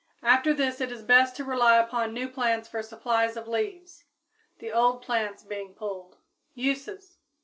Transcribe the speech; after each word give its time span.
After 0.23 0.51
this 0.51 0.81
it 0.81 0.91
is 0.91 1.03
best 1.03 1.35
to 1.35 1.43
rely 1.45 1.77
upon 1.77 2.11
new 2.11 2.27
plants 2.27 2.67
for 2.67 2.81
supplies 2.81 3.37
of 3.37 3.47
leaves, 3.47 4.05
the 4.57 4.71
old 4.71 5.03
plants 5.03 5.43
being 5.43 5.75
pulled. 5.75 6.17
_Uses. 6.57 7.17